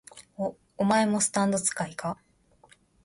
[0.35, 2.17] お、お前もスタンド使いか？